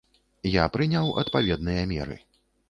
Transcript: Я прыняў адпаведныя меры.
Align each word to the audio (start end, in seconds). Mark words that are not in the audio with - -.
Я 0.49 0.63
прыняў 0.75 1.11
адпаведныя 1.23 1.85
меры. 1.93 2.19